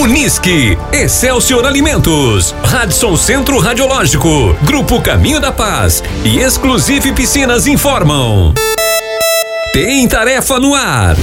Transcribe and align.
Unisque, 0.00 0.78
Excelsior 0.94 1.66
Alimentos, 1.66 2.54
Radisson 2.64 3.18
Centro 3.18 3.58
Radiológico, 3.58 4.56
Grupo 4.62 4.98
Caminho 5.02 5.38
da 5.38 5.52
Paz 5.52 6.02
e 6.24 6.38
Exclusive 6.38 7.12
Piscinas 7.12 7.66
informam. 7.66 8.54
Tem 9.74 10.08
tarefa 10.08 10.58
no 10.58 10.74
ar. 10.74 11.16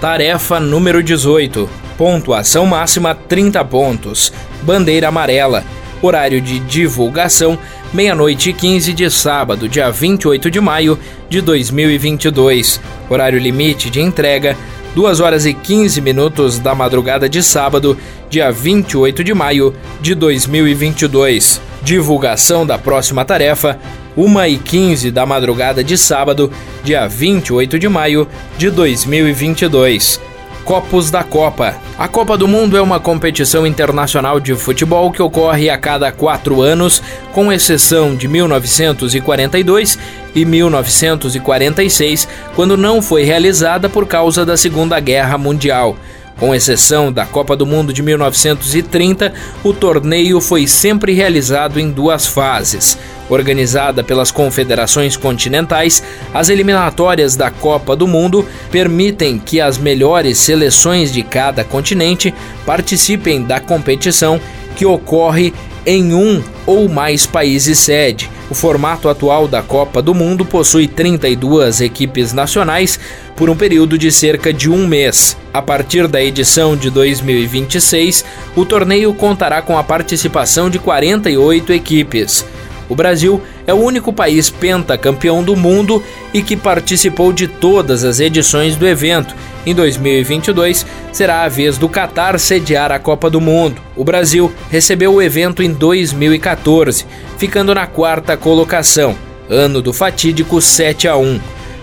Tarefa 0.00 0.60
número 0.60 1.02
18. 1.02 1.68
Pontuação 1.98 2.64
máxima 2.64 3.12
30 3.12 3.64
pontos. 3.64 4.32
Bandeira 4.62 5.08
amarela. 5.08 5.64
Horário 6.00 6.40
de 6.40 6.60
divulgação: 6.60 7.58
meia-noite 7.92 8.50
e 8.50 8.52
15 8.52 8.92
de 8.92 9.10
sábado, 9.10 9.68
dia 9.68 9.90
28 9.90 10.48
de 10.48 10.60
maio 10.60 10.96
de 11.28 11.40
2022. 11.40 12.80
Horário 13.10 13.40
limite 13.40 13.90
de 13.90 14.00
entrega: 14.00 14.56
2 14.96 15.20
horas 15.20 15.44
e 15.44 15.52
15 15.52 16.00
minutos 16.00 16.58
da 16.58 16.74
madrugada 16.74 17.28
de 17.28 17.42
sábado, 17.42 17.98
dia 18.30 18.50
28 18.50 19.22
de 19.22 19.34
maio 19.34 19.74
de 20.00 20.14
2022. 20.14 21.60
Divulgação 21.82 22.64
da 22.64 22.78
próxima 22.78 23.22
tarefa, 23.22 23.78
1 24.16 24.44
e 24.46 24.56
15 24.56 25.10
da 25.10 25.26
madrugada 25.26 25.84
de 25.84 25.98
sábado, 25.98 26.50
dia 26.82 27.06
28 27.06 27.78
de 27.78 27.90
maio 27.90 28.26
de 28.56 28.70
2022. 28.70 30.18
Copos 30.66 31.12
da 31.12 31.22
Copa. 31.22 31.76
A 31.96 32.08
Copa 32.08 32.36
do 32.36 32.48
Mundo 32.48 32.76
é 32.76 32.82
uma 32.82 32.98
competição 32.98 33.64
internacional 33.64 34.40
de 34.40 34.52
futebol 34.56 35.12
que 35.12 35.22
ocorre 35.22 35.70
a 35.70 35.78
cada 35.78 36.10
quatro 36.10 36.60
anos, 36.60 37.00
com 37.32 37.52
exceção 37.52 38.16
de 38.16 38.26
1942 38.26 39.96
e 40.34 40.44
1946, 40.44 42.26
quando 42.56 42.76
não 42.76 43.00
foi 43.00 43.22
realizada 43.22 43.88
por 43.88 44.08
causa 44.08 44.44
da 44.44 44.56
Segunda 44.56 44.98
Guerra 44.98 45.38
Mundial. 45.38 45.96
Com 46.36 46.52
exceção 46.52 47.12
da 47.12 47.24
Copa 47.24 47.54
do 47.54 47.64
Mundo 47.64 47.92
de 47.92 48.02
1930, 48.02 49.32
o 49.62 49.72
torneio 49.72 50.40
foi 50.40 50.66
sempre 50.66 51.12
realizado 51.12 51.78
em 51.78 51.92
duas 51.92 52.26
fases. 52.26 52.98
Organizada 53.28 54.04
pelas 54.04 54.30
confederações 54.30 55.16
continentais, 55.16 56.02
as 56.32 56.48
eliminatórias 56.48 57.34
da 57.34 57.50
Copa 57.50 57.96
do 57.96 58.06
Mundo 58.06 58.46
permitem 58.70 59.38
que 59.38 59.60
as 59.60 59.78
melhores 59.78 60.38
seleções 60.38 61.12
de 61.12 61.22
cada 61.22 61.64
continente 61.64 62.32
participem 62.64 63.42
da 63.42 63.58
competição 63.58 64.40
que 64.76 64.86
ocorre 64.86 65.52
em 65.84 66.12
um 66.12 66.42
ou 66.66 66.88
mais 66.88 67.26
países 67.26 67.78
sede. 67.78 68.30
O 68.48 68.54
formato 68.54 69.08
atual 69.08 69.48
da 69.48 69.60
Copa 69.60 70.00
do 70.00 70.14
Mundo 70.14 70.44
possui 70.44 70.86
32 70.86 71.80
equipes 71.80 72.32
nacionais 72.32 72.98
por 73.34 73.50
um 73.50 73.56
período 73.56 73.98
de 73.98 74.10
cerca 74.12 74.52
de 74.52 74.70
um 74.70 74.86
mês. 74.86 75.36
A 75.52 75.60
partir 75.60 76.06
da 76.06 76.22
edição 76.22 76.76
de 76.76 76.90
2026, 76.90 78.24
o 78.54 78.64
torneio 78.64 79.12
contará 79.14 79.62
com 79.62 79.76
a 79.76 79.82
participação 79.82 80.70
de 80.70 80.78
48 80.78 81.72
equipes. 81.72 82.44
O 82.88 82.94
Brasil 82.94 83.40
é 83.66 83.74
o 83.74 83.78
único 83.78 84.12
país 84.12 84.48
pentacampeão 84.48 85.42
do 85.42 85.56
mundo 85.56 86.02
e 86.32 86.40
que 86.40 86.56
participou 86.56 87.32
de 87.32 87.48
todas 87.48 88.04
as 88.04 88.20
edições 88.20 88.76
do 88.76 88.86
evento. 88.86 89.34
Em 89.64 89.74
2022, 89.74 90.86
será 91.12 91.42
a 91.42 91.48
vez 91.48 91.76
do 91.76 91.88
Catar 91.88 92.38
sediar 92.38 92.92
a 92.92 92.98
Copa 92.98 93.28
do 93.28 93.40
Mundo. 93.40 93.80
O 93.96 94.04
Brasil 94.04 94.52
recebeu 94.70 95.14
o 95.14 95.22
evento 95.22 95.62
em 95.62 95.72
2014, 95.72 97.04
ficando 97.36 97.74
na 97.74 97.86
quarta 97.86 98.36
colocação, 98.36 99.16
ano 99.50 99.82
do 99.82 99.92
fatídico 99.92 100.60
7 100.60 101.08
a 101.08 101.16
1. 101.16 101.40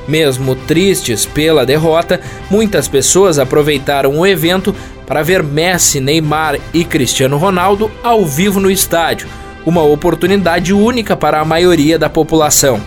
Mesmo 0.07 0.55
tristes 0.55 1.25
pela 1.25 1.65
derrota, 1.65 2.19
muitas 2.49 2.87
pessoas 2.87 3.39
aproveitaram 3.39 4.17
o 4.17 4.27
evento 4.27 4.75
para 5.05 5.23
ver 5.23 5.43
Messi, 5.43 5.99
Neymar 5.99 6.59
e 6.73 6.85
Cristiano 6.85 7.37
Ronaldo 7.37 7.91
ao 8.01 8.25
vivo 8.25 8.59
no 8.59 8.71
estádio 8.71 9.27
uma 9.65 9.83
oportunidade 9.83 10.73
única 10.73 11.15
para 11.15 11.39
a 11.39 11.45
maioria 11.45 11.97
da 11.97 12.09
população. 12.09 12.81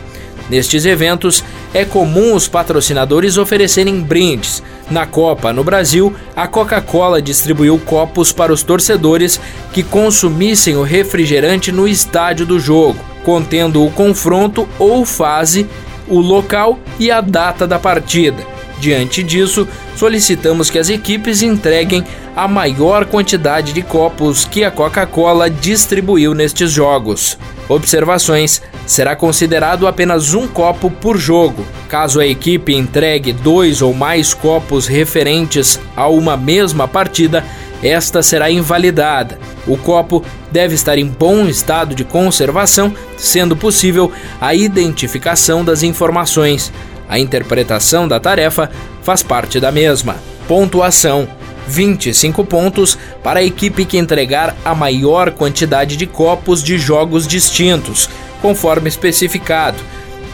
Nestes 0.49 0.85
eventos, 0.85 1.43
é 1.75 1.85
comum 1.85 2.35
os 2.35 2.47
patrocinadores 2.47 3.37
oferecerem 3.37 4.01
brindes. 4.01 4.63
Na 4.91 5.05
Copa, 5.05 5.53
no 5.53 5.65
Brasil, 5.65 6.15
a 6.37 6.47
Coca-Cola 6.47 7.21
distribuiu 7.21 7.79
copos 7.85 8.33
para 8.33 8.53
os 8.53 8.63
torcedores 8.63 9.41
que 9.73 9.83
consumissem 9.83 10.77
o 10.77 10.83
refrigerante 10.83 11.73
no 11.73 11.89
estádio 11.89 12.47
do 12.47 12.61
jogo, 12.61 12.99
contendo 13.25 13.85
o 13.85 13.91
confronto 13.91 14.69
ou 14.79 15.05
fase, 15.05 15.67
o 16.07 16.21
local 16.21 16.79
e 17.01 17.11
a 17.11 17.21
data 17.21 17.67
da 17.67 17.79
partida. 17.79 18.47
Diante 18.79 19.23
disso, 19.23 19.67
solicitamos 19.97 20.71
que 20.71 20.79
as 20.79 20.89
equipes 20.89 21.43
entreguem 21.43 22.05
a 22.37 22.47
maior 22.47 23.07
quantidade 23.07 23.73
de 23.73 23.81
copos 23.81 24.45
que 24.45 24.63
a 24.63 24.71
Coca-Cola 24.71 25.49
distribuiu 25.49 26.35
nestes 26.35 26.71
jogos. 26.71 27.39
Observações: 27.67 28.61
será 28.87 29.17
considerado 29.17 29.87
apenas 29.87 30.35
um 30.35 30.47
copo 30.47 30.91
por 30.91 31.17
jogo. 31.17 31.65
Caso 31.89 32.21
a 32.21 32.27
equipe 32.27 32.75
entregue 32.75 33.33
dois 33.33 33.81
ou 33.81 33.95
mais 33.95 34.35
copos 34.35 34.87
referentes 34.87 35.81
a 35.97 36.07
uma 36.09 36.37
mesma 36.37 36.87
partida, 36.87 37.43
esta 37.83 38.23
será 38.23 38.51
invalidada. 38.51 39.39
O 39.67 39.79
copo 39.79 40.23
deve 40.53 40.75
estar 40.75 40.99
em 40.99 41.07
bom 41.07 41.47
estado 41.47 41.95
de 41.95 42.05
conservação, 42.05 42.95
sendo 43.17 43.57
possível 43.57 44.13
a 44.41 44.55
identificação 44.55 45.65
das 45.65 45.83
informações. 45.83 46.71
A 47.09 47.19
interpretação 47.19 48.07
da 48.07 48.21
tarefa 48.21 48.71
faz 49.03 49.23
parte 49.23 49.59
da 49.59 49.73
mesma. 49.73 50.17
Pontuação: 50.47 51.29
25 51.67 52.45
pontos 52.45 52.99
para 53.23 53.41
a 53.41 53.45
equipe 53.45 53.85
que 53.85 53.99
entregar 53.99 54.57
a 54.65 54.75
maior 54.75 55.31
quantidade 55.33 55.97
de 55.97 56.07
copos 56.07 56.63
de 56.63 56.79
jogos 56.79 57.27
distintos, 57.27 58.09
conforme 58.41 58.89
especificado, 58.89 59.79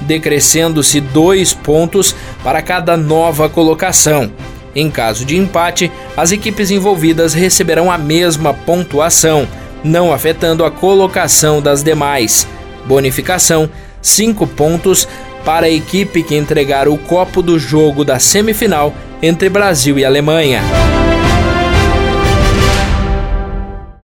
decrescendo-se 0.03 1.00
2 1.00 1.54
pontos 1.54 2.15
para 2.42 2.60
cada 2.60 2.97
nova 2.97 3.48
colocação. 3.48 4.31
Em 4.75 4.91
caso 4.91 5.25
de 5.25 5.37
empate, 5.37 5.92
as 6.16 6.32
equipes 6.32 6.71
envolvidas 6.71 7.34
receberão 7.34 7.91
a 7.91 7.98
mesma 7.98 8.54
pontuação, 8.54 9.47
não 9.84 10.12
afetando 10.12 10.65
a 10.65 10.71
colocação 10.71 11.60
das 11.60 11.82
demais. 11.82 12.47
Bonificação: 12.87 13.69
5 14.00 14.47
pontos 14.47 15.06
para 15.44 15.66
a 15.66 15.71
equipe 15.71 16.22
que 16.22 16.37
entregar 16.37 16.88
o 16.88 16.97
copo 16.97 17.42
do 17.42 17.59
jogo 17.59 18.04
da 18.04 18.19
semifinal 18.19 18.94
entre 19.21 19.48
Brasil 19.48 19.98
e 19.98 20.04
Alemanha. 20.04 20.62